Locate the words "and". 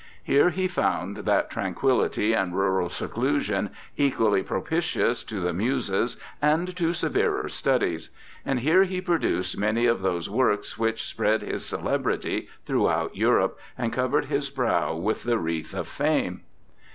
2.33-2.55, 6.41-6.75, 8.43-8.61, 13.77-13.93